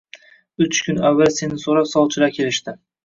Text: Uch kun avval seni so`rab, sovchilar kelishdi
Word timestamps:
Uch 0.65 0.79
kun 0.87 1.01
avval 1.09 1.29
seni 1.35 1.59
so`rab, 1.65 1.91
sovchilar 1.93 2.35
kelishdi 2.39 2.75